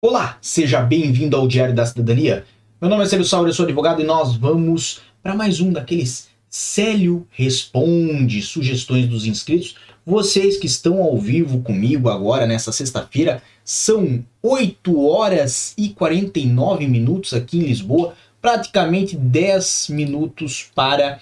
[0.00, 2.44] Olá, seja bem-vindo ao Diário da Cidadania.
[2.80, 6.28] Meu nome é Célio Sauer, eu sou advogado e nós vamos para mais um daqueles
[6.48, 9.74] Célio Responde sugestões dos inscritos.
[10.06, 17.34] Vocês que estão ao vivo comigo agora nessa sexta-feira, são 8 horas e 49 minutos
[17.34, 21.18] aqui em Lisboa, praticamente 10 minutos para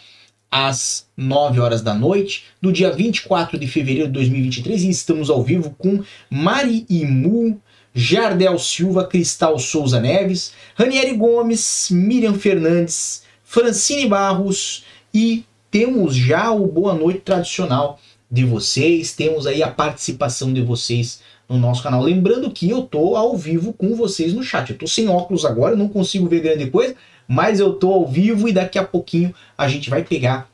[0.50, 5.42] às 9 horas da noite, do dia 24 de fevereiro de 2023, e estamos ao
[5.42, 7.58] vivo com Mari Imu
[7.98, 16.66] Jardel Silva, Cristal Souza Neves, Ranieri Gomes, Miriam Fernandes, Francine Barros e temos já o
[16.66, 17.98] boa noite tradicional
[18.30, 22.02] de vocês, temos aí a participação de vocês no nosso canal.
[22.02, 24.68] Lembrando que eu tô ao vivo com vocês no chat.
[24.68, 26.94] Eu tô sem óculos agora, não consigo ver grande coisa,
[27.26, 30.50] mas eu tô ao vivo e daqui a pouquinho a gente vai pegar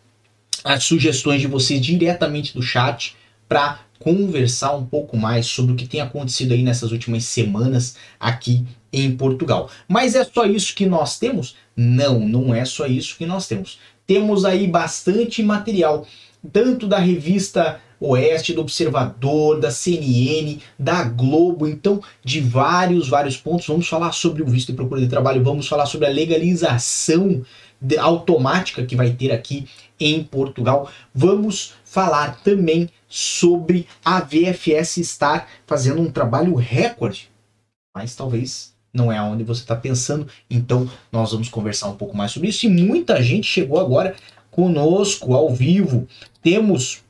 [0.62, 3.16] as sugestões de vocês diretamente do chat
[3.48, 8.64] para conversar um pouco mais sobre o que tem acontecido aí nessas últimas semanas aqui
[8.92, 9.70] em Portugal.
[9.88, 11.56] Mas é só isso que nós temos?
[11.76, 13.78] Não, não é só isso que nós temos.
[14.06, 16.06] Temos aí bastante material,
[16.52, 23.66] tanto da revista Oeste, do Observador, da CNN, da Globo, então de vários, vários pontos.
[23.66, 27.42] Vamos falar sobre o visto de procura de trabalho, vamos falar sobre a legalização
[27.98, 29.66] automática que vai ter aqui
[30.04, 30.90] em Portugal.
[31.14, 37.28] Vamos falar também sobre a VFS estar fazendo um trabalho recorde,
[37.94, 40.26] mas talvez não é aonde você está pensando.
[40.50, 42.66] Então nós vamos conversar um pouco mais sobre isso.
[42.66, 44.14] E muita gente chegou agora
[44.50, 46.06] conosco ao vivo.
[46.42, 47.02] Temos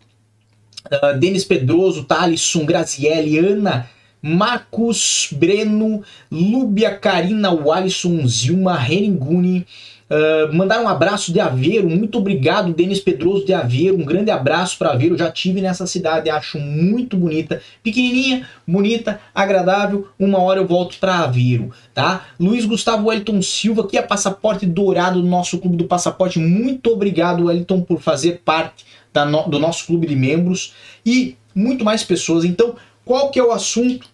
[0.86, 3.88] uh, Denis Pedroso, Thalisson, Grazielli, Ana,
[4.22, 9.66] Marcos, Breno, Lúbia, Karina, Walisson, Zilma, Reninguni,
[10.12, 14.76] Uh, mandar um abraço de Aveiro, muito obrigado, Denis Pedroso de Aveiro, um grande abraço
[14.76, 20.66] para Aveiro, já tive nessa cidade, acho muito bonita, pequenininha, bonita, agradável, uma hora eu
[20.66, 22.26] volto para Aveiro, tá?
[22.38, 27.46] Luiz Gustavo Wellington Silva, que é passaporte dourado do nosso clube do passaporte, muito obrigado,
[27.46, 28.84] Wellington, por fazer parte
[29.14, 30.74] no, do nosso clube de membros
[31.06, 32.44] e muito mais pessoas.
[32.44, 34.06] Então, qual que é o assunto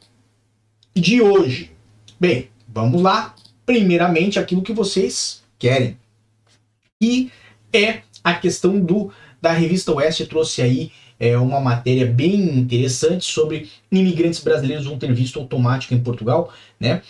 [0.94, 1.72] de hoje?
[2.20, 3.34] Bem, vamos lá.
[3.66, 5.96] Primeiramente, aquilo que vocês querem.
[7.00, 7.30] E
[7.72, 9.10] é a questão do
[9.41, 15.12] da revista Oeste trouxe aí é, uma matéria bem interessante sobre imigrantes brasileiros vão ter
[15.12, 17.02] visto automático em Portugal, né?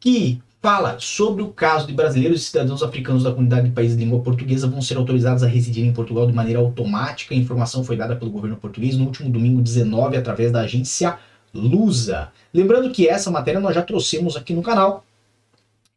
[0.00, 4.04] Que fala sobre o caso de brasileiros e cidadãos africanos da comunidade de países de
[4.04, 7.34] língua portuguesa vão ser autorizados a residir em Portugal de maneira automática.
[7.34, 11.18] A informação foi dada pelo governo português no último domingo 19 através da agência
[11.54, 12.32] Lusa.
[12.52, 15.04] Lembrando que essa matéria nós já trouxemos aqui no canal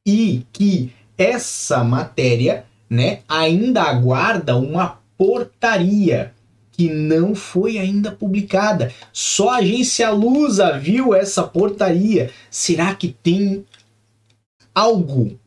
[0.05, 6.33] e que essa matéria, né, ainda aguarda uma portaria
[6.71, 8.93] que não foi ainda publicada.
[9.11, 12.31] Só a agência Lusa viu essa portaria.
[12.49, 13.65] Será que tem
[14.73, 15.37] algo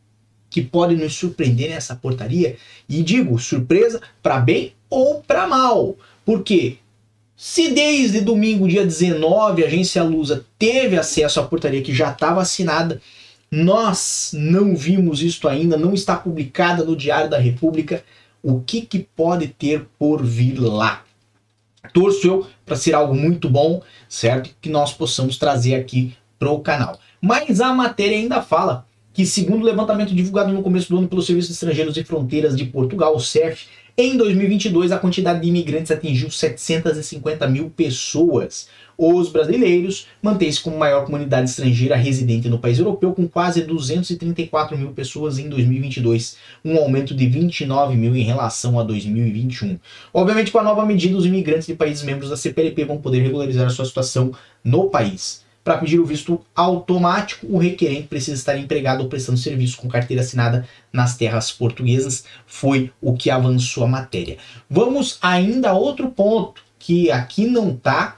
[0.51, 2.57] que pode nos surpreender nessa portaria?
[2.87, 5.97] E digo, surpresa para bem ou para mal.
[6.23, 6.77] Porque
[7.35, 12.43] se desde domingo, dia 19, a agência Lusa teve acesso à portaria que já estava
[12.43, 13.01] assinada,
[13.55, 18.03] nós não vimos isto ainda, não está publicada no Diário da República.
[18.43, 21.05] O que, que pode ter por vir lá?
[21.93, 24.49] Torço eu para ser algo muito bom, certo?
[24.59, 26.99] Que nós possamos trazer aqui para o canal.
[27.21, 31.21] Mas a matéria ainda fala que, segundo o levantamento divulgado no começo do ano pelo
[31.21, 33.67] Serviço de Estrangeiros e Fronteiras de Portugal, o CEF,
[33.99, 38.69] em 2022 a quantidade de imigrantes atingiu 750 mil pessoas,
[39.03, 44.93] os brasileiros mantêm-se como maior comunidade estrangeira residente no país europeu, com quase 234 mil
[44.93, 49.79] pessoas em 2022, um aumento de 29 mil em relação a 2021.
[50.15, 53.67] Obviamente, com a nova medida, os imigrantes de países membros da CPLP vão poder regularizar
[53.67, 54.33] a sua situação
[54.63, 55.43] no país.
[55.65, 60.23] Para pedir o visto automático, o requerente precisa estar empregado ou prestando serviço com carteira
[60.23, 62.25] assinada nas terras portuguesas.
[62.47, 64.39] Foi o que avançou a matéria.
[64.69, 68.17] Vamos ainda a outro ponto que aqui não está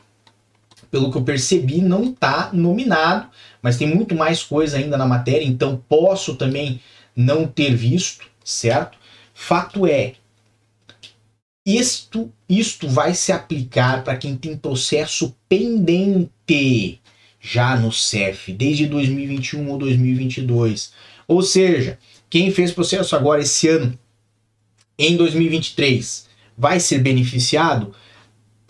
[0.94, 3.28] pelo que eu percebi, não está nominado,
[3.60, 6.80] mas tem muito mais coisa ainda na matéria, então posso também
[7.16, 8.96] não ter visto, certo?
[9.34, 10.12] Fato é,
[11.66, 17.00] isto, isto vai se aplicar para quem tem processo pendente
[17.40, 20.92] já no CEF, desde 2021 ou 2022.
[21.26, 21.98] Ou seja,
[22.30, 23.98] quem fez processo agora esse ano,
[24.96, 27.92] em 2023, vai ser beneficiado?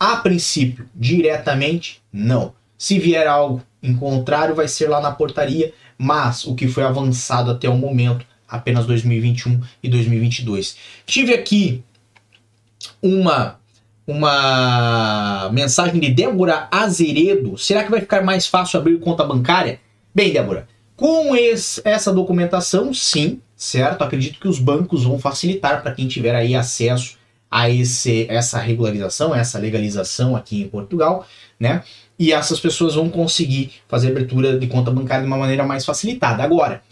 [0.05, 2.53] A princípio, diretamente, não.
[2.77, 7.49] Se vier algo em contrário, vai ser lá na portaria, mas o que foi avançado
[7.49, 10.77] até o momento, apenas 2021 e 2022.
[11.07, 11.83] Tive aqui
[13.01, 13.59] uma
[14.05, 17.57] uma mensagem de Débora Azeredo.
[17.57, 19.79] Será que vai ficar mais fácil abrir conta bancária?
[20.13, 24.03] Bem, Débora, Com esse, essa documentação, sim, certo?
[24.03, 27.17] Acredito que os bancos vão facilitar para quem tiver aí acesso
[27.55, 31.25] a esse, essa regularização, essa legalização aqui em Portugal,
[31.57, 31.85] né?
[32.19, 36.43] E essas pessoas vão conseguir fazer abertura de conta bancária de uma maneira mais facilitada.
[36.43, 36.83] Agora,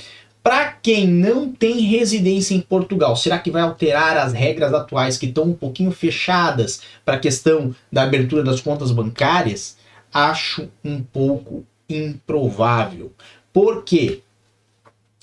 [0.41, 5.25] para quem não tem residência em Portugal, será que vai alterar as regras atuais que
[5.25, 9.75] estão um pouquinho fechadas para a questão da abertura das contas bancárias?
[10.13, 13.11] Acho um pouco improvável.
[13.51, 14.21] Por quê?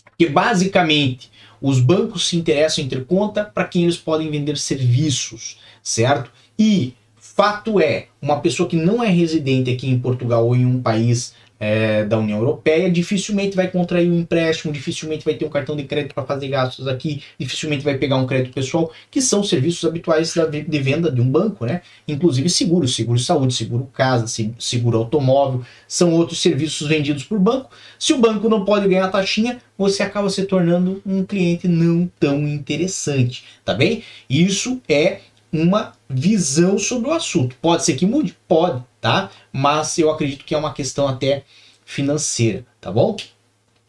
[0.04, 1.30] Porque basicamente
[1.60, 6.30] os bancos se interessam em ter conta para quem eles podem vender serviços, certo?
[6.58, 10.80] E fato é, uma pessoa que não é residente aqui em Portugal ou em um
[10.80, 15.76] país é, da União Europeia, dificilmente vai contrair um empréstimo, dificilmente vai ter um cartão
[15.76, 19.84] de crédito para fazer gastos aqui, dificilmente vai pegar um crédito pessoal, que são serviços
[19.84, 21.82] habituais de venda de um banco, né?
[22.08, 24.26] Inclusive seguro, seguro saúde, seguro casa,
[24.58, 27.70] seguro automóvel, são outros serviços vendidos por banco.
[27.98, 32.48] Se o banco não pode ganhar taxinha, você acaba se tornando um cliente não tão
[32.48, 34.02] interessante, tá bem?
[34.28, 35.20] Isso é
[35.52, 37.56] uma visão sobre o assunto.
[37.60, 38.36] Pode ser que mude?
[38.46, 39.30] Pode, tá?
[39.52, 41.44] Mas eu acredito que é uma questão até
[41.84, 43.16] financeira, tá bom?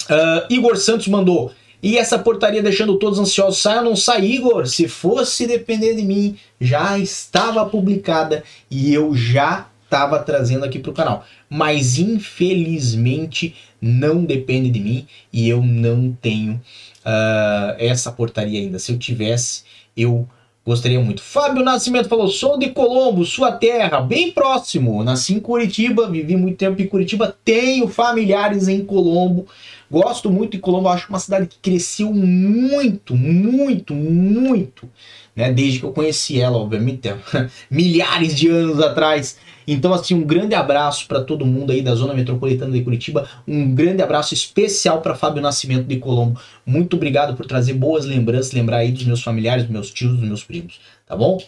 [0.04, 1.52] Uh, Igor Santos mandou.
[1.84, 4.68] E essa portaria deixando todos ansiosos, sai ou não sai, Igor?
[4.68, 10.92] Se fosse depender de mim, já estava publicada e eu já estava trazendo aqui para
[10.92, 11.26] o canal.
[11.50, 18.78] Mas infelizmente não depende de mim e eu não tenho uh, essa portaria ainda.
[18.78, 19.64] Se eu tivesse,
[19.98, 20.28] eu
[20.64, 21.24] Gostaria muito.
[21.24, 25.04] Fábio Nascimento falou: sou de Colombo, sua terra, bem próximo.
[25.04, 29.48] Nasci em Curitiba, vivi muito tempo em Curitiba, tenho familiares em Colombo.
[29.90, 34.88] Gosto muito de Colombo, acho uma cidade que cresceu muito, muito, muito,
[35.36, 35.52] né?
[35.52, 37.10] Desde que eu conheci ela, obviamente,
[37.70, 39.38] milhares de anos atrás.
[39.74, 43.26] Então, assim, um grande abraço para todo mundo aí da zona metropolitana de Curitiba.
[43.48, 46.42] Um grande abraço especial para Fábio Nascimento de Colombo.
[46.66, 50.28] Muito obrigado por trazer boas lembranças, lembrar aí dos meus familiares, dos meus tios, dos
[50.28, 51.42] meus primos, tá bom?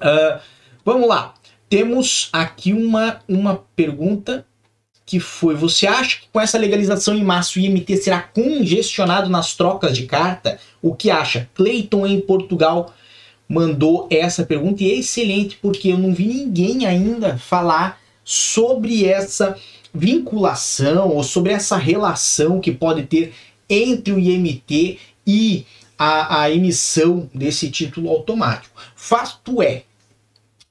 [0.00, 0.40] Uh,
[0.84, 1.34] vamos lá.
[1.70, 4.44] Temos aqui uma, uma pergunta
[5.06, 9.54] que foi: você acha que com essa legalização em março o IMT será congestionado nas
[9.54, 10.58] trocas de carta?
[10.82, 11.48] O que acha?
[11.54, 12.92] Cleiton em Portugal
[13.48, 19.56] mandou essa pergunta e é excelente porque eu não vi ninguém ainda falar sobre essa
[19.94, 23.32] vinculação ou sobre essa relação que pode ter
[23.68, 25.64] entre o IMT e
[25.98, 28.80] a, a emissão desse título automático.
[28.94, 29.84] Fato é,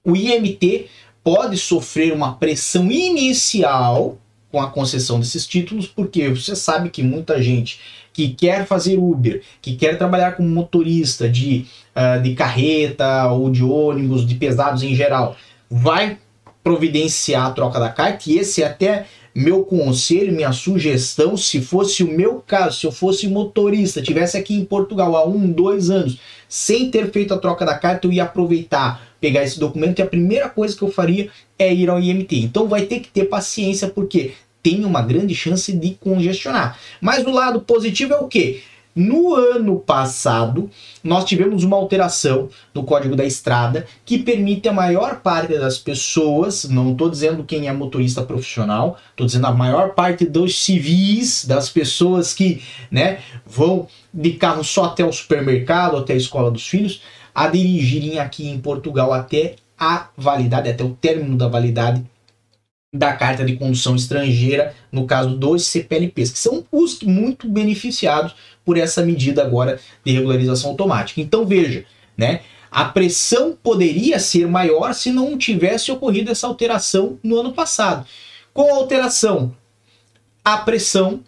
[0.03, 0.88] o IMT
[1.23, 4.18] pode sofrer uma pressão inicial
[4.50, 7.80] com a concessão desses títulos, porque você sabe que muita gente
[8.18, 13.64] que quer fazer Uber, que quer trabalhar como motorista de, uh, de carreta ou de
[13.64, 15.36] ônibus, de pesados em geral,
[15.69, 16.18] vai
[16.64, 19.06] providenciar a troca da carta, e esse é até
[19.36, 24.56] meu conselho, minha sugestão, se fosse o meu caso, se eu fosse motorista, tivesse aqui
[24.56, 26.18] em Portugal há um, dois anos,
[26.50, 30.08] sem ter feito a troca da carta, eu ia aproveitar, pegar esse documento e a
[30.08, 31.30] primeira coisa que eu faria
[31.60, 32.36] é ir ao IMT.
[32.38, 36.77] Então vai ter que ter paciência, porque tem uma grande chance de congestionar.
[37.00, 38.62] Mas o lado positivo é o que?
[38.98, 40.71] No ano passado,
[41.04, 46.63] nós tivemos uma alteração no Código da Estrada que permite a maior parte das pessoas,
[46.63, 51.69] não estou dizendo quem é motorista profissional, estou dizendo a maior parte dos civis, das
[51.69, 56.99] pessoas que né, vão de carro só até o supermercado, até a escola dos filhos,
[57.35, 62.04] a dirigirem aqui em Portugal até a validade, até o término da validade
[62.94, 68.77] da carta de condução estrangeira, no caso dos CPLPs, que são os muito beneficiados por
[68.77, 71.19] essa medida agora de regularização automática.
[71.19, 71.85] Então veja,
[72.17, 72.41] né?
[72.71, 78.06] A pressão poderia ser maior se não tivesse ocorrido essa alteração no ano passado.
[78.53, 79.56] Com a alteração,
[80.44, 81.21] a pressão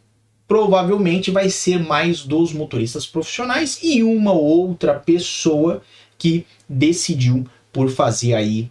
[0.47, 5.81] provavelmente vai ser mais dos motoristas profissionais e uma outra pessoa
[6.17, 8.69] que decidiu por fazer aí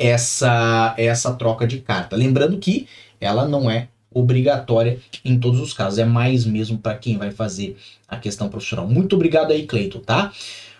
[0.00, 2.16] essa, essa troca de carta.
[2.16, 2.88] Lembrando que
[3.20, 7.76] ela não é obrigatória em todos os casos, é mais mesmo para quem vai fazer
[8.08, 8.88] a questão profissional.
[8.88, 10.32] Muito obrigado aí, Cleiton, tá?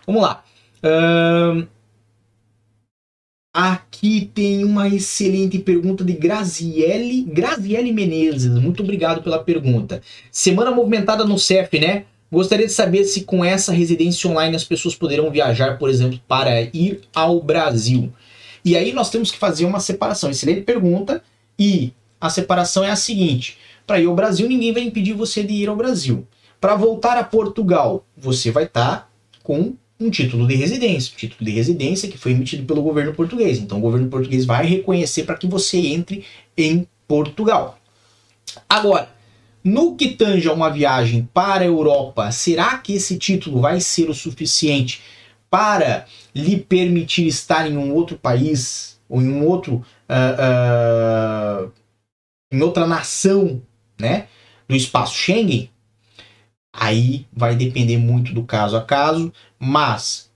[0.05, 0.43] Vamos lá.
[3.53, 8.49] Aqui tem uma excelente pergunta de Graziele, Graziele Menezes.
[8.49, 10.01] Muito obrigado pela pergunta.
[10.31, 12.05] Semana movimentada no CEF, né?
[12.31, 16.61] Gostaria de saber se com essa residência online as pessoas poderão viajar, por exemplo, para
[16.61, 18.11] ir ao Brasil.
[18.63, 20.29] E aí nós temos que fazer uma separação.
[20.29, 21.23] Excelente pergunta.
[21.57, 25.53] E a separação é a seguinte: para ir ao Brasil, ninguém vai impedir você de
[25.53, 26.27] ir ao Brasil.
[26.59, 29.09] Para voltar a Portugal, você vai estar tá
[29.43, 33.59] com um título de residência, título de residência que foi emitido pelo governo português.
[33.59, 36.23] Então o governo português vai reconhecer para que você entre
[36.57, 37.79] em Portugal.
[38.67, 39.09] Agora,
[39.63, 44.09] No que tange a uma viagem para a Europa, será que esse título vai ser
[44.09, 45.01] o suficiente
[45.51, 51.71] para lhe permitir estar em um outro país ou em um outro uh, uh,
[52.51, 53.61] em outra nação,
[53.99, 54.27] né,
[54.67, 55.69] do espaço Schengen?
[56.73, 60.31] Aí vai depender muito do caso a caso, mas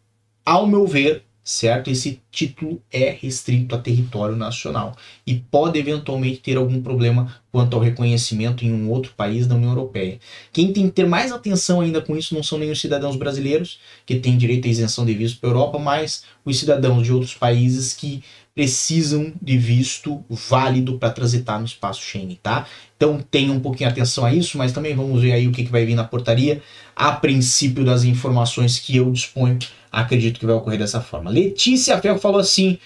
[0.45, 1.91] ao meu ver, certo?
[1.91, 4.97] Esse título é restrito a território nacional
[5.27, 9.69] e pode eventualmente ter algum problema quanto ao reconhecimento em um outro país da União
[9.69, 10.19] Europeia.
[10.51, 13.79] Quem tem que ter mais atenção ainda com isso não são nem os cidadãos brasileiros,
[14.07, 17.35] que têm direito à isenção de visto para a Europa, mas os cidadãos de outros
[17.35, 18.23] países que
[18.55, 22.65] precisam de visto válido para transitar no espaço Schengen, tá?
[22.95, 25.71] Então tenham um pouquinho atenção a isso, mas também vamos ver aí o que, que
[25.71, 26.61] vai vir na portaria.
[26.95, 29.59] A princípio das informações que eu disponho,
[29.91, 31.29] acredito que vai ocorrer dessa forma.
[31.29, 32.77] Letícia Ferro falou assim: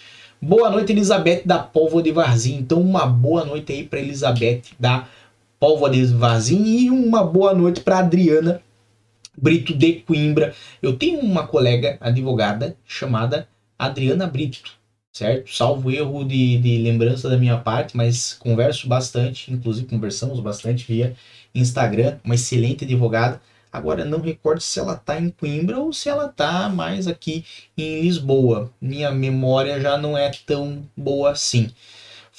[0.41, 2.55] Boa noite, Elizabeth da Polvo de Varzim.
[2.55, 5.07] Então, uma boa noite aí para Elizabeth da
[5.59, 8.59] Polvo de Varzim e uma boa noite para Adriana
[9.37, 10.55] Brito de Coimbra.
[10.81, 13.47] Eu tenho uma colega advogada chamada
[13.77, 14.78] Adriana Brito
[15.13, 15.51] certo?
[15.53, 21.15] Salvo erro de, de lembrança da minha parte, mas converso bastante, inclusive conversamos bastante via
[21.53, 23.41] Instagram, uma excelente advogada.
[23.71, 27.45] Agora não recordo se ela está em Coimbra ou se ela está mais aqui
[27.77, 28.71] em Lisboa.
[28.81, 31.69] Minha memória já não é tão boa assim.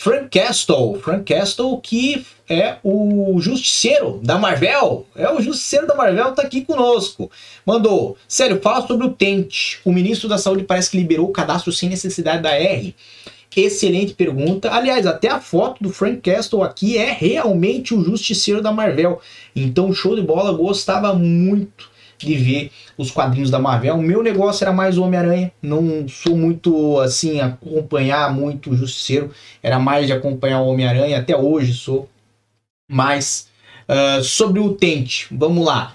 [0.02, 6.32] Frank Castle, Frank Castle que é o justiceiro da Marvel, é o justiceiro da Marvel,
[6.32, 7.30] tá aqui conosco.
[7.66, 9.78] Mandou, sério, fala sobre o Tente.
[9.84, 12.94] O ministro da Saúde parece que liberou o cadastro sem necessidade da R.
[13.54, 14.72] Excelente pergunta.
[14.72, 19.20] Aliás, até a foto do Frank Castle aqui é realmente o justiceiro da Marvel.
[19.54, 21.89] Então, show de bola, gostava muito
[22.26, 23.96] de ver os quadrinhos da Marvel.
[23.96, 25.52] O meu negócio era mais o Homem-Aranha.
[25.62, 29.30] Não sou muito assim, acompanhar muito o Justiceiro.
[29.62, 31.18] Era mais de acompanhar o Homem-Aranha.
[31.18, 32.08] Até hoje sou.
[32.90, 33.48] Mas
[33.88, 35.94] uh, sobre o Tente, vamos lá.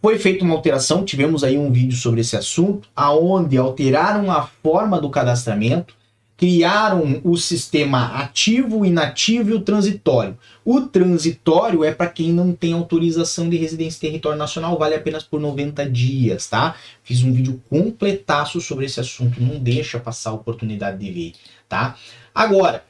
[0.00, 5.00] Foi feita uma alteração, tivemos aí um vídeo sobre esse assunto, aonde alteraram a forma
[5.00, 5.97] do cadastramento
[6.38, 10.38] criaram o sistema ativo, inativo e o transitório.
[10.64, 15.24] O transitório é para quem não tem autorização de residência em território nacional, vale apenas
[15.24, 16.76] por 90 dias, tá?
[17.02, 21.32] Fiz um vídeo completaço sobre esse assunto, não deixa passar a oportunidade de ver,
[21.68, 21.96] tá?
[22.32, 22.84] Agora,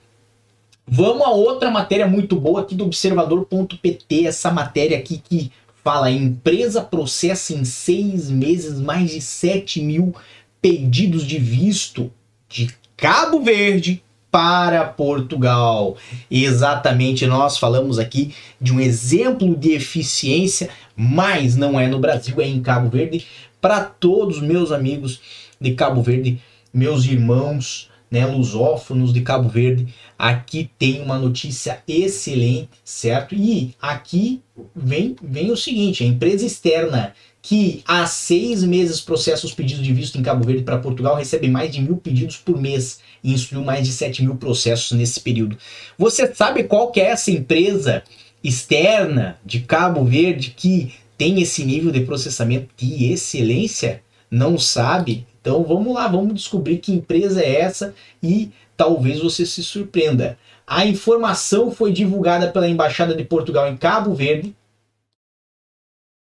[0.87, 5.51] vamos a outra matéria muito boa aqui do observador.pt, essa matéria aqui que
[5.83, 10.15] fala empresa processa em seis meses mais de 7 mil
[10.61, 12.13] pedidos de visto
[12.47, 15.97] de Cabo Verde para Portugal.
[16.29, 22.49] Exatamente, nós falamos aqui de um exemplo de eficiência, mas não é no Brasil, é
[22.49, 23.25] em Cabo Verde.
[23.61, 25.21] Para todos meus amigos
[25.61, 26.41] de Cabo Verde,
[26.75, 33.35] meus irmãos, né, lusófonos de Cabo Verde, aqui tem uma notícia excelente, certo?
[33.35, 34.43] E aqui
[34.75, 39.93] vem, vem o seguinte: a empresa externa que há seis meses processa os pedidos de
[39.93, 43.65] visto em Cabo Verde para Portugal, recebe mais de mil pedidos por mês e instruiu
[43.65, 45.57] mais de 7 mil processos nesse período.
[45.97, 48.03] Você sabe qual que é essa empresa
[48.43, 54.03] externa de Cabo Verde que tem esse nível de processamento de excelência?
[54.31, 55.27] Não sabe?
[55.41, 60.39] Então vamos lá, vamos descobrir que empresa é essa e talvez você se surpreenda.
[60.65, 64.55] A informação foi divulgada pela Embaixada de Portugal em Cabo Verde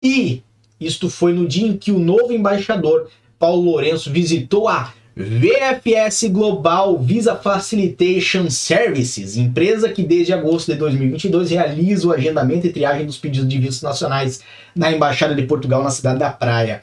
[0.03, 0.41] e
[0.79, 6.97] isto foi no dia em que o novo embaixador, Paulo Lourenço, visitou a VFS Global
[6.97, 13.17] Visa Facilitation Services, empresa que desde agosto de 2022 realiza o agendamento e triagem dos
[13.17, 14.41] pedidos de vistos nacionais
[14.73, 16.81] na Embaixada de Portugal na cidade da Praia.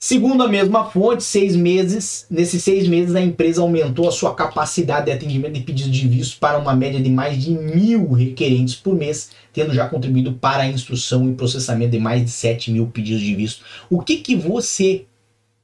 [0.00, 5.06] Segundo a mesma fonte, seis meses, nesses seis meses a empresa aumentou a sua capacidade
[5.06, 8.94] de atendimento de pedidos de visto para uma média de mais de mil requerentes por
[8.94, 13.20] mês, tendo já contribuído para a instrução e processamento de mais de 7 mil pedidos
[13.20, 13.64] de visto.
[13.90, 15.04] O que, que você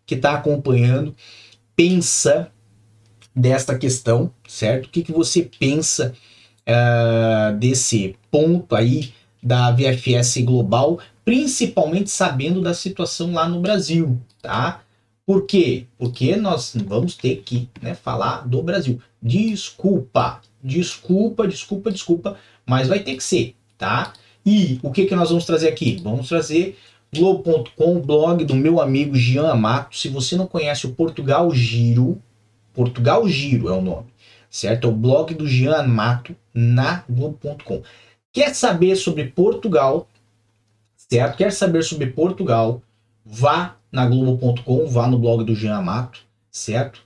[0.05, 1.15] que está acompanhando
[1.77, 2.51] pensa
[3.35, 4.87] desta questão, certo?
[4.87, 6.13] O que, que você pensa
[6.69, 9.13] uh, desse ponto aí
[9.45, 14.83] da VFS Global principalmente sabendo da situação lá no Brasil, tá?
[15.27, 15.87] Por quê?
[15.97, 19.01] Porque nós vamos ter que né, falar do Brasil.
[19.23, 22.37] Desculpa, desculpa, desculpa, desculpa,
[22.67, 24.13] mas vai ter que ser, tá?
[24.45, 25.99] E o que, que nós vamos trazer aqui?
[26.03, 26.77] Vamos trazer
[27.15, 29.97] Globo.com, blog do meu amigo Jean Amato.
[29.97, 32.21] Se você não conhece o Portugal Giro,
[32.75, 34.09] Portugal Giro é o nome,
[34.51, 34.89] certo?
[34.89, 37.83] É o blog do Jean Amato na Globo.com.
[38.35, 40.09] Quer saber sobre Portugal?
[40.97, 41.37] certo?
[41.37, 42.83] Quer saber sobre Portugal?
[43.25, 47.01] Vá na Globo.com, vá no blog do Jean Amato, certo?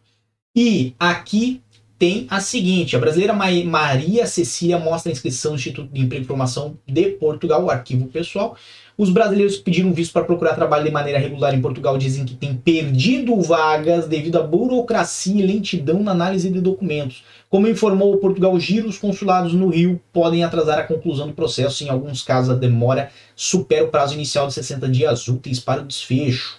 [0.57, 1.63] E aqui
[1.99, 6.27] tem a seguinte: a brasileira Maria Cecília mostra a inscrição no Instituto de Emprego e
[6.27, 8.57] Formação de Portugal, o arquivo pessoal.
[8.97, 12.35] Os brasileiros que pediram visto para procurar trabalho de maneira regular em Portugal dizem que
[12.35, 17.23] têm perdido vagas devido à burocracia e lentidão na análise de documentos.
[17.49, 21.85] Como informou o Portugal Giro, os consulados no Rio podem atrasar a conclusão do processo.
[21.85, 25.87] Em alguns casos, a demora supera o prazo inicial de 60 dias úteis para o
[25.87, 26.59] desfecho.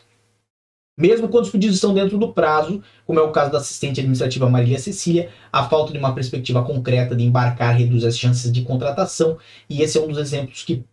[1.00, 4.50] Mesmo quando os pedidos estão dentro do prazo, como é o caso da assistente administrativa
[4.50, 9.38] Marília Cecília, a falta de uma perspectiva concreta de embarcar reduz as chances de contratação,
[9.70, 10.84] e esse é um dos exemplos que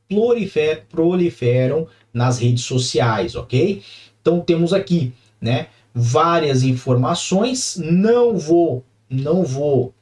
[0.89, 3.83] proliferam nas redes sociais, ok?
[4.23, 9.93] Então temos aqui, né, várias informações, não vou, não vou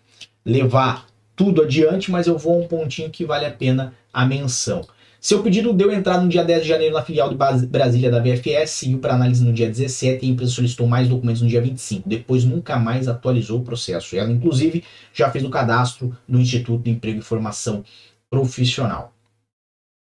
[0.45, 4.87] levar tudo adiante, mas eu vou a um pontinho que vale a pena a menção.
[5.25, 8.73] Seu pedido deu entrada no dia 10 de janeiro na filial de Brasília da VFS,
[8.73, 12.07] seguiu para análise no dia 17 e a empresa solicitou mais documentos no dia 25.
[12.07, 14.15] Depois nunca mais atualizou o processo.
[14.15, 17.83] Ela, inclusive, já fez o cadastro no Instituto de Emprego e Formação
[18.29, 19.15] Profissional.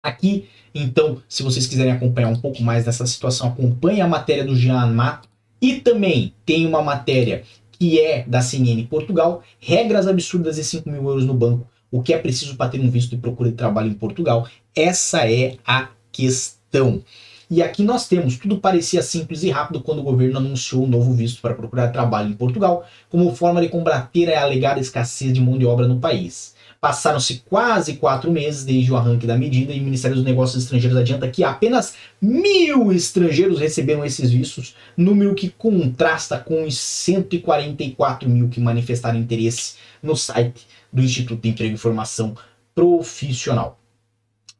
[0.06, 4.56] Aqui, então, se vocês quiserem acompanhar um pouco mais dessa situação, acompanhe a matéria do
[4.56, 5.28] Jean Mato
[5.60, 11.04] e também tem uma matéria que é da CNN Portugal, regras absurdas e 5 mil
[11.10, 13.90] euros no banco o que é preciso para ter um visto de procura de trabalho
[13.90, 14.48] em Portugal.
[14.76, 17.04] Essa é a questão.
[17.50, 21.14] E aqui nós temos, tudo parecia simples e rápido quando o governo anunciou um novo
[21.14, 25.58] visto para procurar trabalho em Portugal, como forma de combater a alegada escassez de mão
[25.58, 26.56] de obra no país.
[26.82, 30.98] Passaram-se quase quatro meses desde o arranque da medida e o Ministério dos Negócios Estrangeiros
[30.98, 38.50] adianta que apenas mil estrangeiros receberam esses vistos, número que contrasta com os 144 mil
[38.50, 42.36] que manifestaram interesse no site do Instituto de Emprego e Formação
[42.74, 43.80] Profissional.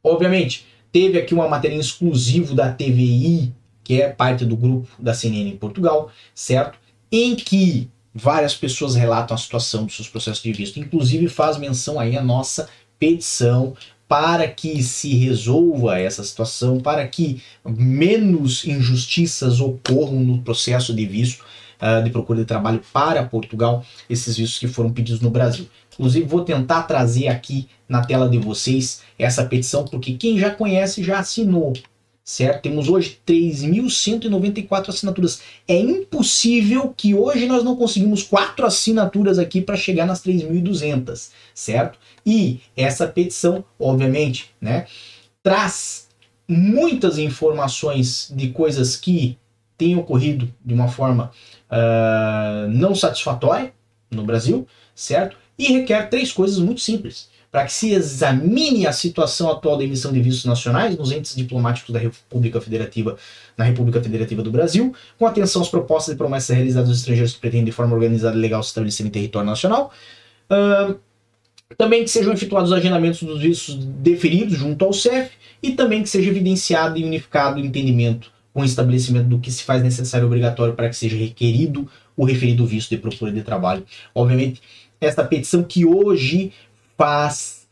[0.04, 3.54] Obviamente, teve aqui uma matéria exclusiva da TVI,
[3.84, 6.78] que é parte do grupo da CNN em Portugal, certo?
[7.12, 12.00] Em que várias pessoas relatam a situação dos seus processos de visto, inclusive faz menção
[12.00, 12.68] aí a nossa
[13.00, 13.76] petição
[14.08, 21.44] para que se resolva essa situação, para que menos injustiças ocorram no processo de visto
[21.82, 25.68] uh, de procura de trabalho para Portugal, esses vistos que foram pedidos no Brasil.
[25.98, 31.04] Inclusive, vou tentar trazer aqui na tela de vocês essa petição, porque quem já conhece
[31.04, 31.74] já assinou,
[32.24, 32.62] certo?
[32.62, 35.42] Temos hoje 3.194 assinaturas.
[35.68, 41.98] É impossível que hoje nós não conseguimos quatro assinaturas aqui para chegar nas 3.200, certo?
[42.26, 44.86] E essa petição, obviamente, né,
[45.42, 46.10] traz
[46.48, 49.38] muitas informações de coisas que
[49.78, 51.32] têm ocorrido de uma forma
[51.72, 53.74] uh, não satisfatória
[54.10, 55.38] no Brasil, certo?
[55.58, 57.30] E requer três coisas muito simples.
[57.50, 61.94] Para que se examine a situação atual da emissão de vistos nacionais nos entes diplomáticos
[61.94, 63.18] da República Federativa,
[63.58, 67.40] na República Federativa do Brasil, com atenção às propostas e promessas realizadas dos estrangeiros que
[67.40, 69.92] pretendem de forma organizada e legal se estabelecer em território nacional.
[70.52, 71.00] Uh,
[71.78, 76.10] também que sejam efetuados os agendamentos dos vistos deferidos junto ao CEF e também que
[76.10, 80.28] seja evidenciado e unificado o entendimento com o estabelecimento do que se faz necessário e
[80.28, 83.86] obrigatório para que seja requerido o referido visto de procura de trabalho.
[84.16, 84.62] Obviamente,
[85.00, 86.54] esta petição que hoje
[86.98, 87.68] faz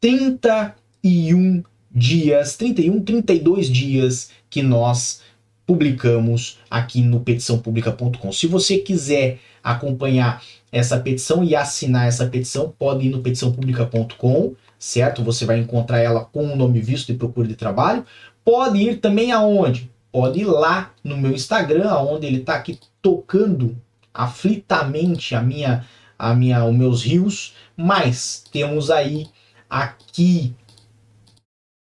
[0.00, 5.22] 31 dias, 31, 32 dias que nós
[5.66, 8.32] publicamos aqui no petiçãopublica.com.
[8.32, 15.22] Se você quiser acompanhar essa petição e assinar essa petição, pode ir no petiçãopublica.com, certo?
[15.22, 18.04] Você vai encontrar ela com o nome visto de procura de trabalho.
[18.44, 19.90] Pode ir também aonde?
[20.10, 23.76] Pode ir lá no meu Instagram, aonde ele está aqui tocando
[24.12, 25.86] aflitamente a minha
[26.18, 29.28] a minha, os meus rios, mas temos aí
[29.68, 30.54] aqui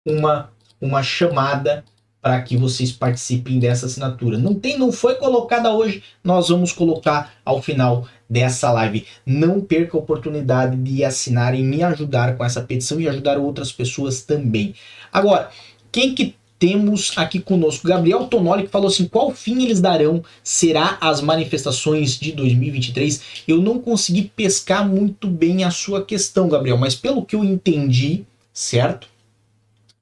[0.07, 1.85] uma, uma chamada
[2.25, 4.39] para que vocês participem dessa assinatura.
[4.39, 9.07] Não tem, não foi colocada hoje, nós vamos colocar ao final dessa live.
[9.27, 13.71] Não perca a oportunidade de assinar e me ajudar com essa petição e ajudar outras
[13.71, 14.75] pessoas também.
[15.13, 15.51] Agora,
[15.93, 16.35] quem que
[16.65, 20.25] temos aqui conosco Gabriel Tonoli, que falou assim: qual fim eles darão?
[20.43, 23.21] Será as manifestações de 2023?
[23.47, 28.25] Eu não consegui pescar muito bem a sua questão, Gabriel, mas pelo que eu entendi,
[28.51, 29.09] certo?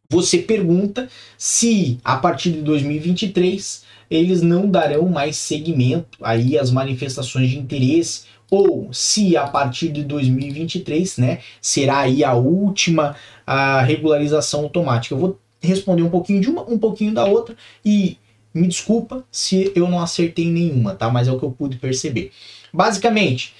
[0.08, 7.50] Você pergunta se a partir de 2023 eles não darão mais seguimento aí às manifestações
[7.50, 14.60] de interesse ou se a partir de 2023, né, será aí a última a regularização
[14.60, 15.14] automática.
[15.14, 18.18] Eu vou responder um pouquinho de uma, um pouquinho da outra e
[18.54, 21.08] me desculpa se eu não acertei nenhuma, tá?
[21.10, 22.32] Mas é o que eu pude perceber.
[22.72, 23.54] Basicamente,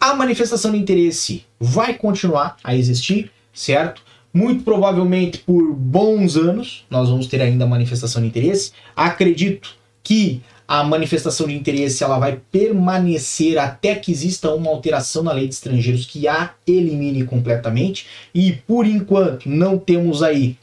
[0.00, 4.02] a manifestação de interesse vai continuar a existir, certo?
[4.32, 8.72] Muito provavelmente por bons anos nós vamos ter ainda a manifestação de interesse.
[8.94, 15.32] Acredito que a manifestação de interesse ela vai permanecer até que exista uma alteração na
[15.32, 18.06] lei de estrangeiros que a elimine completamente.
[18.34, 20.56] E por enquanto não temos aí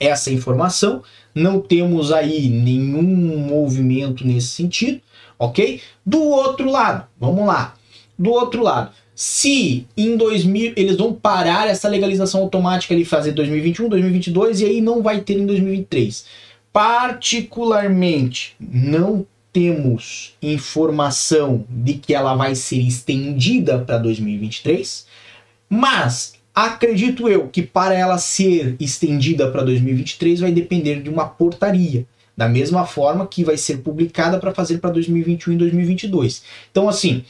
[0.00, 1.02] essa informação,
[1.34, 5.00] não temos aí nenhum movimento nesse sentido,
[5.38, 5.80] ok?
[6.04, 7.74] Do outro lado, vamos lá.
[8.18, 13.88] Do outro lado, se em 2000 eles vão parar essa legalização automática ali fazer 2021,
[13.88, 16.26] 2022 e aí não vai ter em 2023.
[16.72, 25.06] Particularmente, não temos informação de que ela vai ser estendida para 2023,
[25.70, 32.06] mas acredito eu que para ela ser estendida para 2023 vai depender de uma portaria,
[32.34, 36.42] da mesma forma que vai ser publicada para fazer para 2021 e 2022.
[36.70, 37.22] Então assim,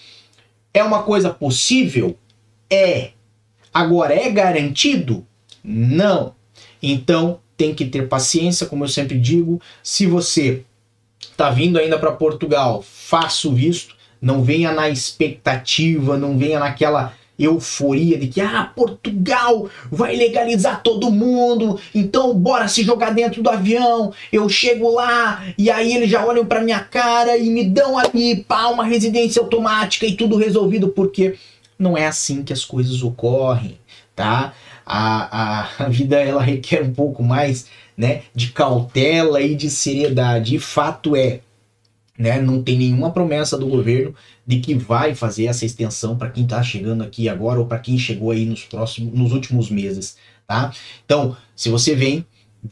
[0.73, 2.17] é uma coisa possível?
[2.71, 3.11] É.
[3.75, 5.27] Agora, é garantido?
[5.63, 6.35] Não.
[6.81, 9.61] Então, tem que ter paciência, como eu sempre digo.
[9.83, 10.63] Se você
[11.21, 13.97] está vindo ainda para Portugal, faça o visto.
[14.21, 21.11] Não venha na expectativa, não venha naquela euforia de que ah, Portugal vai legalizar todo
[21.11, 24.13] mundo, então bora se jogar dentro do avião.
[24.33, 28.37] Eu chego lá e aí eles já olham para minha cara e me dão ali
[28.37, 31.35] pá, uma residência automática e tudo resolvido, porque
[31.79, 33.79] não é assim que as coisas ocorrem,
[34.15, 34.55] tá?
[34.85, 40.55] A, a, a vida ela requer um pouco mais né, de cautela e de seriedade.
[40.55, 41.41] E fato é,
[42.19, 44.15] né, não tem nenhuma promessa do governo
[44.47, 47.99] de que vai fazer essa extensão para quem está chegando aqui agora ou para quem
[47.99, 50.73] chegou aí nos próximos, nos últimos meses, tá?
[51.05, 52.25] Então, se você vem,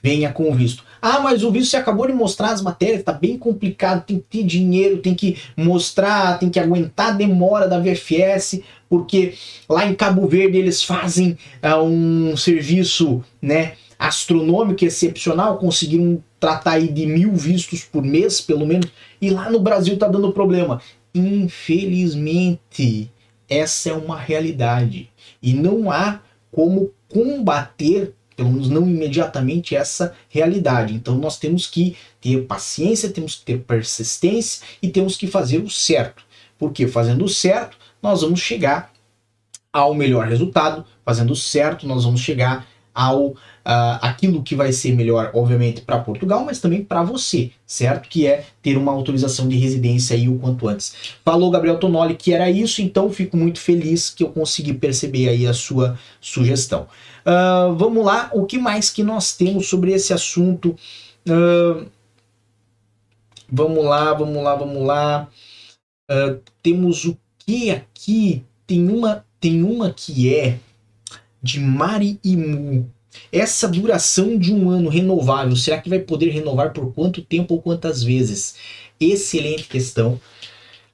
[0.02, 0.85] venha com o visto.
[1.00, 4.38] Ah, mas o visto você acabou de mostrar as matérias, tá bem complicado, tem que
[4.38, 9.35] ter dinheiro, tem que mostrar, tem que aguentar a demora da VFS, porque
[9.68, 16.88] lá em Cabo Verde eles fazem uh, um serviço, né, astronômico, excepcional, conseguiram tratar aí
[16.88, 20.78] de mil vistos por mês, pelo menos, e lá no Brasil tá dando problema.
[21.14, 23.11] Infelizmente,
[23.48, 25.09] essa é uma realidade.
[25.42, 26.20] E não há
[26.52, 30.92] como combater, pelo menos não imediatamente, essa realidade.
[30.92, 35.70] Então nós temos que ter paciência, temos que ter persistência e temos que fazer o
[35.70, 36.22] certo.
[36.59, 38.92] Porque fazendo o certo, nós vamos chegar
[39.72, 40.85] ao melhor resultado.
[41.07, 45.98] Fazendo o certo, nós vamos chegar ao uh, aquilo que vai ser melhor, obviamente, para
[45.98, 48.09] Portugal, mas também para você, certo?
[48.09, 50.94] Que é ter uma autorização de residência aí o quanto antes.
[51.24, 55.46] Falou Gabriel Tonoli que era isso, então fico muito feliz que eu consegui perceber aí
[55.46, 56.87] a sua sugestão.
[57.27, 60.77] Uh, vamos lá, o que mais que nós temos sobre esse assunto?
[61.27, 61.87] Uh,
[63.50, 65.29] vamos lá, vamos lá, vamos lá.
[66.62, 68.44] temos o que aqui?
[68.66, 70.59] Tem uma, tem uma que é
[71.42, 72.90] de Mari e Mu.
[73.31, 77.62] Essa duração de um ano renovável, será que vai poder renovar por quanto tempo ou
[77.62, 78.57] quantas vezes?
[79.00, 80.20] Excelente questão.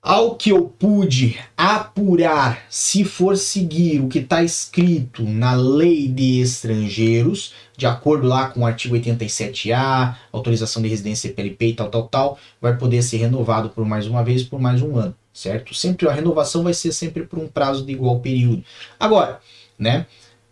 [0.03, 6.41] Ao que eu pude apurar, se for seguir o que está escrito na lei de
[6.41, 12.09] estrangeiros, de acordo lá com o artigo 87A, autorização de residência PLP e tal, tal,
[12.09, 15.75] tal, vai poder ser renovado por mais uma vez por mais um ano, certo?
[15.75, 18.65] Sempre a renovação vai ser sempre por um prazo de igual período.
[18.99, 19.39] Agora,
[19.79, 20.07] né?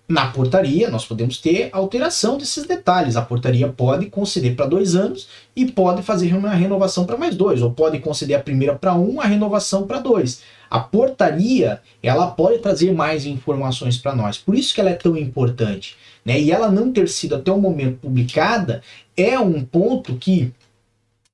[0.08, 3.14] Na portaria, nós podemos ter alteração desses detalhes.
[3.14, 7.60] A portaria pode conceder para dois anos e pode fazer uma renovação para mais dois,
[7.60, 10.40] ou pode conceder a primeira para um, a renovação para dois.
[10.70, 14.38] A portaria, ela pode trazer mais informações para nós.
[14.38, 15.94] Por isso que ela é tão importante.
[16.24, 16.40] Né?
[16.40, 18.82] E ela não ter sido até o momento publicada
[19.14, 20.54] é um ponto que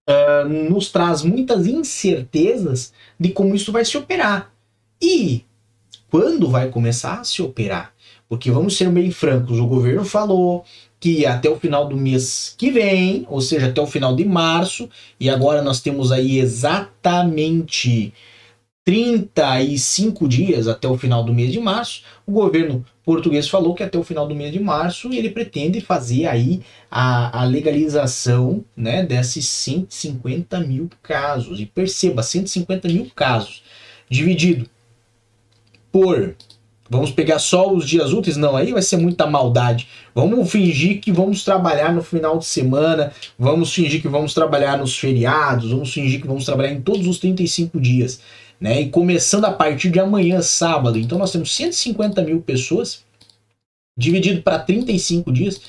[0.08, 4.52] uh, nos traz muitas incertezas de como isso vai se operar.
[5.00, 5.44] E
[6.10, 7.93] quando vai começar a se operar?
[8.34, 10.64] Porque vamos ser bem francos, o governo falou
[10.98, 14.90] que até o final do mês que vem, ou seja, até o final de março,
[15.20, 18.12] e agora nós temos aí exatamente
[18.84, 23.96] 35 dias até o final do mês de março, o governo português falou que até
[23.96, 29.46] o final do mês de março ele pretende fazer aí a, a legalização né, desses
[29.46, 31.60] 150 mil casos.
[31.60, 33.62] E perceba, 150 mil casos
[34.10, 34.68] dividido
[35.92, 36.34] por
[36.94, 38.36] Vamos pegar só os dias úteis?
[38.36, 39.88] Não, aí vai ser muita maldade.
[40.14, 44.96] Vamos fingir que vamos trabalhar no final de semana, vamos fingir que vamos trabalhar nos
[44.96, 48.20] feriados, vamos fingir que vamos trabalhar em todos os 35 dias.
[48.60, 48.82] Né?
[48.82, 50.96] E começando a partir de amanhã, sábado.
[50.96, 53.02] Então nós temos 150 mil pessoas,
[53.98, 55.62] dividido para 35 dias,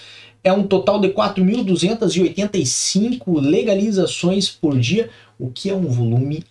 [0.43, 5.09] é um total de 4.285 legalizações por dia,
[5.39, 6.43] o que é um volume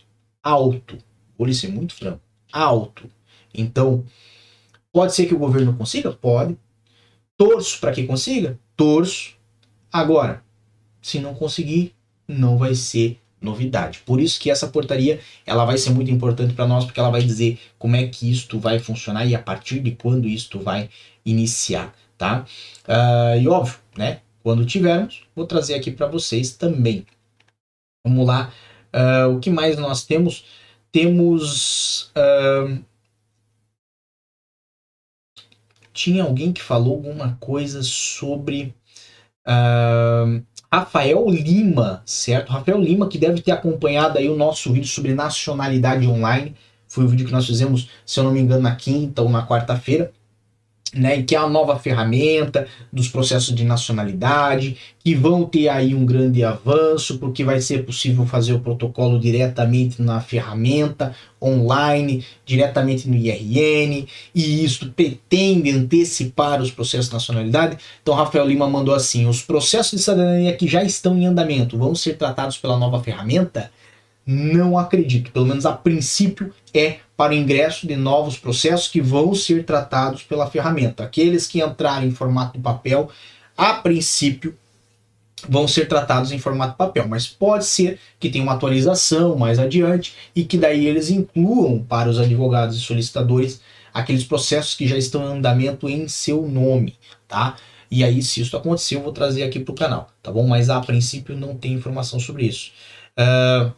[0.42, 0.98] alto.
[1.38, 2.18] Vou lhe ser muito franco,
[2.52, 3.08] alto.
[3.54, 4.02] Então,
[4.94, 6.12] Pode ser que o governo consiga?
[6.12, 6.56] Pode.
[7.36, 8.56] Torço para que consiga?
[8.76, 9.34] Torço.
[9.92, 10.44] Agora,
[11.02, 11.92] se não conseguir,
[12.28, 14.02] não vai ser novidade.
[14.06, 17.22] Por isso que essa portaria ela vai ser muito importante para nós, porque ela vai
[17.22, 20.88] dizer como é que isto vai funcionar e a partir de quando isto vai
[21.26, 22.46] iniciar, tá?
[22.86, 24.20] Uh, e óbvio, né?
[24.44, 27.04] Quando tivermos, vou trazer aqui para vocês também.
[28.06, 28.52] Vamos lá.
[28.94, 30.44] Uh, o que mais nós temos?
[30.92, 32.12] Temos.
[32.12, 32.93] Uh,
[35.94, 38.74] tinha alguém que falou alguma coisa sobre.
[39.46, 42.50] Uh, Rafael Lima, certo?
[42.50, 46.56] Rafael Lima, que deve ter acompanhado aí o nosso vídeo sobre nacionalidade online.
[46.88, 49.46] Foi o vídeo que nós fizemos, se eu não me engano, na quinta ou na
[49.46, 50.12] quarta-feira
[50.94, 56.06] né, que é a nova ferramenta dos processos de nacionalidade, que vão ter aí um
[56.06, 63.14] grande avanço, porque vai ser possível fazer o protocolo diretamente na ferramenta, online, diretamente no
[63.14, 67.76] IRN, e isso pretende antecipar os processos de nacionalidade.
[68.02, 71.94] Então, Rafael Lima mandou assim: os processos de cidadania que já estão em andamento vão
[71.94, 73.70] ser tratados pela nova ferramenta?
[74.26, 79.34] Não acredito, pelo menos a princípio é para o ingresso de novos processos que vão
[79.34, 81.04] ser tratados pela ferramenta.
[81.04, 83.10] Aqueles que entrarem em formato de papel,
[83.56, 84.54] a princípio,
[85.48, 90.14] vão ser tratados em formato papel, mas pode ser que tenha uma atualização mais adiante
[90.34, 93.60] e que daí eles incluam para os advogados e solicitadores
[93.92, 96.96] aqueles processos que já estão em andamento em seu nome,
[97.28, 97.56] tá?
[97.90, 100.46] E aí, se isso acontecer, eu vou trazer aqui para o canal, tá bom?
[100.46, 102.72] Mas a princípio não tem informação sobre isso.
[103.16, 103.72] Uh,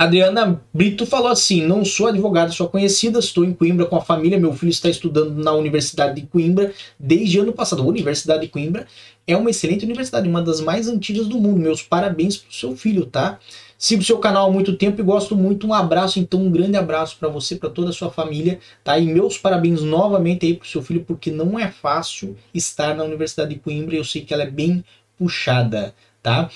[0.00, 4.40] Adriana Brito falou assim: não sou advogada, sou conhecida, estou em Coimbra com a família.
[4.40, 7.82] Meu filho está estudando na Universidade de Coimbra desde ano passado.
[7.82, 8.86] A Universidade de Coimbra
[9.26, 11.60] é uma excelente universidade, uma das mais antigas do mundo.
[11.60, 13.38] Meus parabéns para o seu filho, tá?
[13.76, 15.66] Sigo seu canal há muito tempo e gosto muito.
[15.66, 18.98] Um abraço, então, um grande abraço para você, para toda a sua família, tá?
[18.98, 23.04] E meus parabéns novamente aí para o seu filho, porque não é fácil estar na
[23.04, 23.96] Universidade de Coimbra.
[23.96, 24.82] Eu sei que ela é bem
[25.18, 26.48] puxada, tá?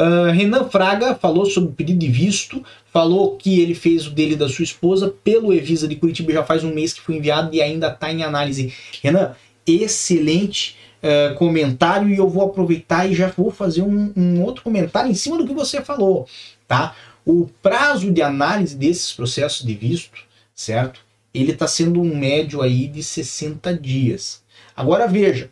[0.00, 4.34] Uh, Renan Fraga falou sobre o pedido de visto, falou que ele fez o dele
[4.34, 7.60] da sua esposa pelo Evisa de Curitiba já faz um mês que foi enviado e
[7.60, 8.72] ainda está em análise.
[9.02, 9.36] Renan,
[9.66, 15.10] excelente uh, comentário e eu vou aproveitar e já vou fazer um, um, outro comentário
[15.10, 16.26] em cima do que você falou,
[16.66, 16.96] tá?
[17.22, 20.18] O prazo de análise desses processos de visto,
[20.54, 21.00] certo?
[21.34, 24.42] Ele está sendo um médio aí de 60 dias.
[24.74, 25.50] Agora veja,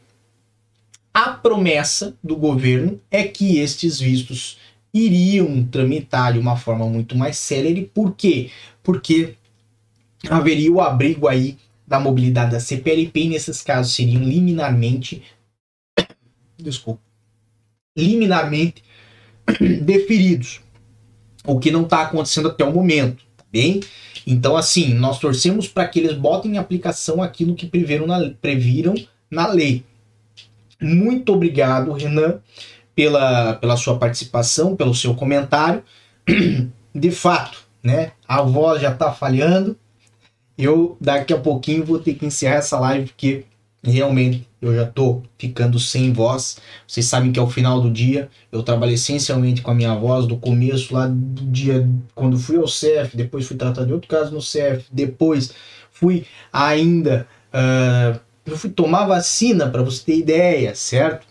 [1.18, 4.56] a promessa do governo é que estes vistos
[4.94, 7.90] iriam tramitar de uma forma muito mais célere.
[7.92, 8.52] Por quê?
[8.84, 9.34] Porque
[10.30, 15.24] haveria o abrigo aí da mobilidade da CPLP e nesses casos seriam liminarmente
[16.56, 17.02] desculpa,
[17.96, 18.84] liminarmente
[19.82, 20.60] deferidos.
[21.44, 23.80] O que não está acontecendo até o momento, tá bem?
[24.24, 28.94] Então, assim, nós torcemos para que eles botem em aplicação aquilo que previram na, previram
[29.28, 29.84] na lei.
[30.80, 32.40] Muito obrigado, Renan,
[32.94, 35.82] pela, pela sua participação, pelo seu comentário.
[36.94, 38.12] De fato, né?
[38.26, 39.76] A voz já está falhando.
[40.56, 43.44] Eu daqui a pouquinho vou ter que encerrar essa live porque
[43.82, 46.58] realmente eu já estou ficando sem voz.
[46.86, 50.36] Vocês sabem que ao final do dia eu trabalhei essencialmente com a minha voz do
[50.36, 54.42] começo lá do dia quando fui ao CEF, depois fui tratado de outro caso no
[54.42, 55.52] CEF, depois
[55.92, 58.18] fui ainda uh,
[58.50, 61.26] eu fui tomar vacina, para você ter ideia, certo?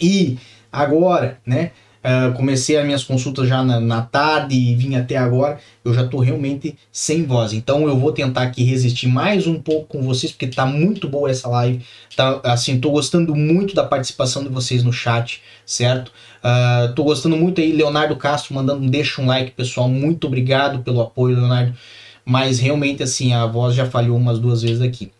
[0.00, 0.38] E
[0.70, 1.72] agora, né?
[2.06, 6.04] Uh, comecei as minhas consultas já na, na, tarde e vim até agora, eu já
[6.04, 7.52] estou realmente sem voz.
[7.52, 11.28] Então eu vou tentar aqui resistir mais um pouco com vocês, porque tá muito boa
[11.28, 11.84] essa live.
[12.14, 16.12] Tá, assim, tô gostando muito da participação de vocês no chat, certo?
[16.44, 19.88] Uh, tô gostando muito aí, Leonardo Castro mandando, deixa um like, pessoal.
[19.88, 21.74] Muito obrigado pelo apoio, Leonardo.
[22.24, 25.10] Mas realmente, assim, a voz já falhou umas duas vezes aqui.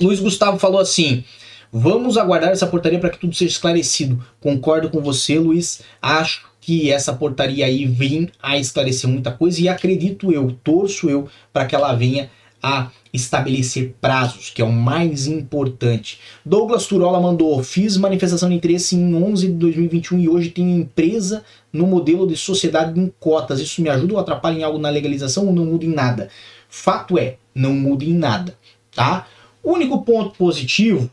[0.00, 1.24] Luiz Gustavo falou assim:
[1.72, 4.22] vamos aguardar essa portaria para que tudo seja esclarecido.
[4.40, 5.82] Concordo com você, Luiz.
[6.00, 11.28] Acho que essa portaria aí vem a esclarecer muita coisa e acredito eu, torço eu,
[11.52, 12.30] para que ela venha
[12.62, 16.20] a estabelecer prazos, que é o mais importante.
[16.46, 21.44] Douglas Turola mandou: fiz manifestação de interesse em 11 de 2021 e hoje tenho empresa
[21.72, 23.60] no modelo de sociedade em cotas.
[23.60, 26.28] Isso me ajuda ou atrapalha em algo na legalização ou não muda em nada?
[26.68, 28.56] Fato é, não muda em nada,
[28.94, 29.26] tá?
[29.64, 31.10] Único ponto positivo,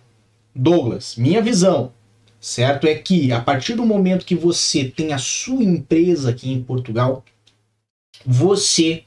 [0.55, 1.93] Douglas, minha visão,
[2.39, 2.87] certo?
[2.87, 7.23] É que a partir do momento que você tem a sua empresa aqui em Portugal,
[8.25, 9.03] você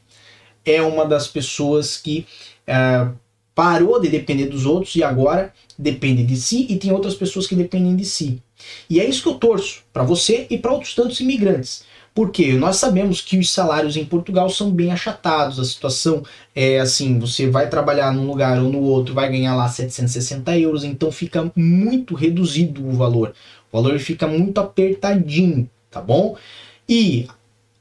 [0.64, 2.26] é uma das pessoas que
[2.66, 3.08] é,
[3.54, 7.56] parou de depender dos outros e agora depende de si e tem outras pessoas que
[7.56, 8.40] dependem de si.
[8.88, 11.84] E é isso que eu torço para você e para outros tantos imigrantes.
[12.14, 16.22] Porque nós sabemos que os salários em Portugal são bem achatados, a situação
[16.54, 20.84] é assim, você vai trabalhar num lugar ou no outro, vai ganhar lá 760 euros,
[20.84, 23.34] então fica muito reduzido o valor.
[23.72, 26.36] O valor fica muito apertadinho, tá bom?
[26.86, 27.26] E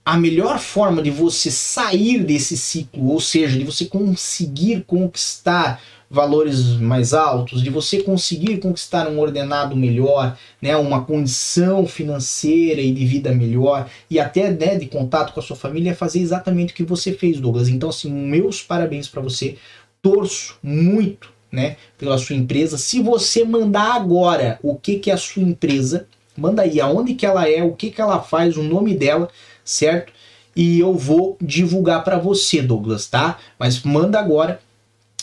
[0.05, 6.65] a melhor forma de você sair desse ciclo, ou seja, de você conseguir conquistar valores
[6.77, 13.05] mais altos, de você conseguir conquistar um ordenado melhor, né, uma condição financeira e de
[13.05, 16.75] vida melhor, e até né, de contato com a sua família, é fazer exatamente o
[16.75, 17.69] que você fez, Douglas.
[17.69, 19.55] Então, assim, meus parabéns para você.
[20.01, 22.77] Torço muito, né, pela sua empresa.
[22.77, 27.25] Se você mandar agora o que que é a sua empresa, manda aí aonde que
[27.25, 29.29] ela é, o que que ela faz, o nome dela,
[29.63, 30.11] certo?
[30.53, 33.37] E eu vou divulgar para você, Douglas, tá?
[33.57, 34.59] Mas manda agora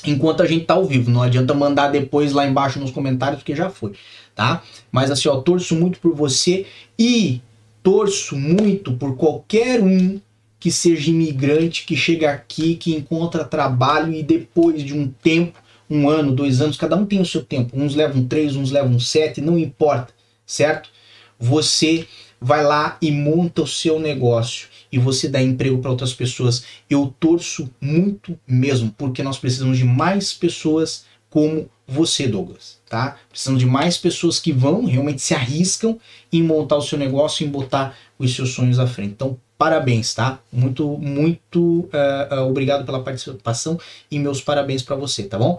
[0.06, 1.10] enquanto a gente tá ao vivo.
[1.10, 3.92] Não adianta mandar depois lá embaixo nos comentários, porque já foi,
[4.34, 4.62] tá?
[4.90, 6.66] Mas assim, ó, torço muito por você
[6.98, 7.40] e
[7.82, 10.20] torço muito por qualquer um
[10.60, 15.58] que seja imigrante, que chega aqui, que encontra trabalho e depois de um tempo,
[15.88, 17.78] um ano, dois anos, cada um tem o seu tempo.
[17.78, 20.12] Uns levam três, uns levam sete, não importa,
[20.44, 20.90] certo?
[21.38, 22.06] Você
[22.40, 26.64] vai lá e monta o seu negócio e você dá emprego para outras pessoas.
[26.88, 33.16] Eu torço muito mesmo, porque nós precisamos de mais pessoas como você, Douglas, tá?
[33.30, 35.98] Precisamos de mais pessoas que vão, realmente se arriscam
[36.32, 39.12] em montar o seu negócio, em botar os seus sonhos à frente.
[39.12, 40.38] Então, parabéns, tá?
[40.52, 43.78] Muito, muito uh, uh, obrigado pela participação
[44.10, 45.58] e meus parabéns para você, tá bom?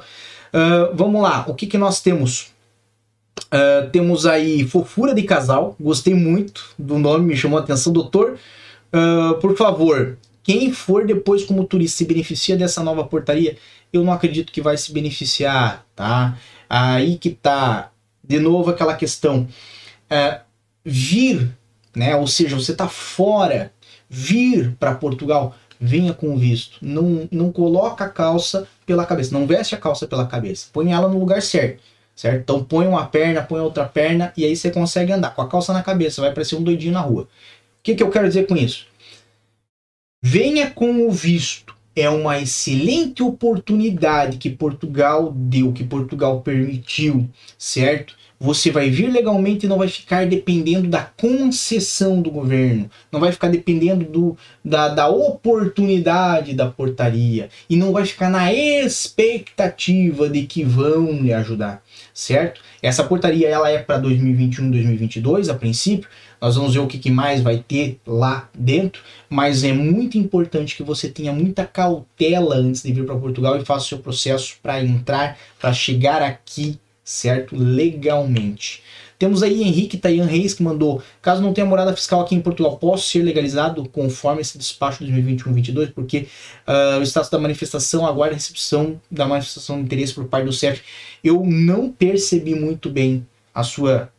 [0.54, 2.52] Uh, vamos lá, o que, que nós temos?
[3.92, 7.92] Temos aí Fofura de Casal, gostei muito do nome, me chamou a atenção.
[7.92, 8.38] Doutor,
[8.94, 13.58] uh, por favor, quem for depois como turista se beneficia dessa nova portaria,
[13.92, 16.38] eu não acredito que vai se beneficiar, tá?
[16.70, 17.92] Aí que tá,
[18.24, 19.48] de novo, aquela questão.
[20.12, 20.40] Uh,
[20.84, 21.56] vir,
[21.96, 22.16] né?
[22.16, 23.72] Ou seja, você tá fora,
[24.10, 26.78] vir para Portugal, venha com visto.
[26.82, 31.08] Não, não coloca a calça pela cabeça, não veste a calça pela cabeça, põe ela
[31.08, 31.82] no lugar certo
[32.20, 32.42] certo?
[32.42, 35.72] Então põe uma perna, põe outra perna e aí você consegue andar com a calça
[35.72, 37.30] na cabeça, vai parecer um doidinho na rua.
[37.90, 38.86] Que, que eu quero dizer com isso?
[40.22, 41.76] Venha com o visto.
[41.96, 48.16] É uma excelente oportunidade que Portugal deu, que Portugal permitiu, certo?
[48.40, 53.32] Você vai vir legalmente e não vai ficar dependendo da concessão do governo, não vai
[53.32, 60.44] ficar dependendo do, da, da oportunidade da portaria e não vai ficar na expectativa de
[60.44, 61.84] que vão lhe ajudar
[62.20, 62.60] certo?
[62.82, 66.10] Essa portaria ela é para 2021, 2022 a princípio.
[66.42, 70.76] Nós vamos ver o que, que mais vai ter lá dentro, mas é muito importante
[70.76, 74.58] que você tenha muita cautela antes de vir para Portugal e faça o seu processo
[74.62, 77.56] para entrar, para chegar aqui, certo?
[77.56, 78.84] Legalmente.
[79.20, 82.78] Temos aí Henrique Tayan Reis que mandou: caso não tenha morada fiscal aqui em Portugal,
[82.78, 86.28] posso ser legalizado conforme esse despacho 2021-22, porque
[86.66, 90.54] uh, o status da manifestação aguarda a recepção da manifestação de interesse por parte do
[90.54, 90.82] CEF.
[91.22, 94.10] Eu não percebi muito bem a sua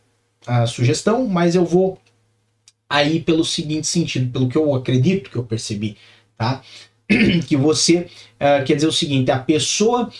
[0.46, 1.98] a sugestão, mas eu vou
[2.88, 5.96] aí pelo seguinte sentido, pelo que eu acredito que eu percebi,
[6.36, 6.60] tá?
[7.48, 10.10] Que você uh, quer dizer o seguinte: a pessoa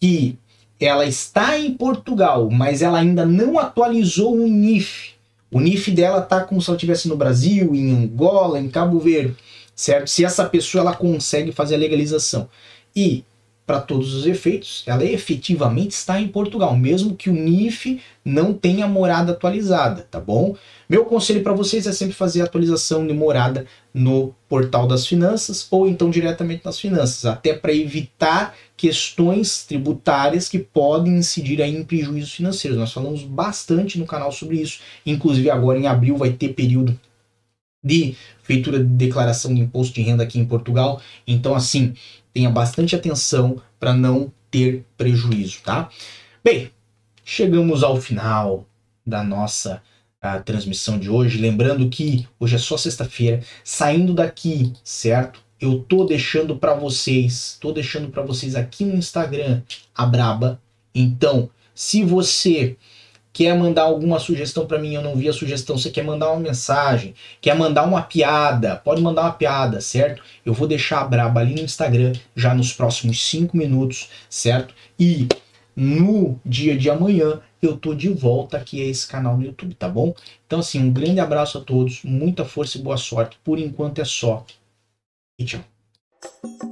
[0.00, 0.38] que
[0.84, 5.12] ela está em Portugal, mas ela ainda não atualizou o NIF.
[5.50, 9.36] O NIF dela está como se ela estivesse no Brasil, em Angola, em Cabo Verde,
[9.74, 10.08] certo?
[10.08, 12.48] Se essa pessoa ela consegue fazer a legalização.
[12.96, 13.24] E
[13.72, 18.86] para todos os efeitos, ela efetivamente está em Portugal, mesmo que o NIF não tenha
[18.86, 20.54] morada atualizada, tá bom?
[20.86, 25.66] Meu conselho para vocês é sempre fazer a atualização de morada no portal das finanças
[25.70, 31.82] ou então diretamente nas finanças, até para evitar questões tributárias que podem incidir aí em
[31.82, 32.78] prejuízos financeiros.
[32.78, 37.00] Nós falamos bastante no canal sobre isso, inclusive agora em abril vai ter período
[37.82, 41.00] de feitura de declaração de imposto de renda aqui em Portugal.
[41.26, 41.94] Então, assim,
[42.32, 45.88] tenha bastante atenção para não ter prejuízo, tá?
[46.44, 46.70] Bem,
[47.24, 48.66] chegamos ao final
[49.04, 49.82] da nossa
[50.44, 51.38] transmissão de hoje.
[51.38, 53.42] Lembrando que hoje é só sexta-feira.
[53.64, 55.42] Saindo daqui, certo?
[55.60, 59.62] Eu tô deixando para vocês, tô deixando para vocês aqui no Instagram
[59.94, 60.60] a Braba.
[60.94, 62.76] Então, se você
[63.32, 66.40] quer mandar alguma sugestão para mim, eu não vi a sugestão, você quer mandar uma
[66.40, 70.22] mensagem, quer mandar uma piada, pode mandar uma piada, certo?
[70.44, 74.74] Eu vou deixar a braba ali no Instagram já nos próximos 5 minutos, certo?
[74.98, 75.26] E
[75.74, 79.88] no dia de amanhã eu tô de volta aqui a esse canal no YouTube, tá
[79.88, 80.14] bom?
[80.46, 83.38] Então assim, um grande abraço a todos, muita força e boa sorte.
[83.42, 84.44] Por enquanto é só.
[85.38, 86.71] E tchau.